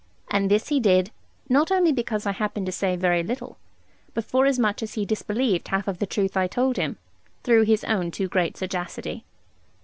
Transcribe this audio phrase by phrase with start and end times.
[0.31, 1.11] And this he did,
[1.47, 3.57] not only because I happened to say very little,
[4.15, 6.97] but forasmuch as he disbelieved half of the truth I told him,
[7.43, 9.25] through his own too great sagacity.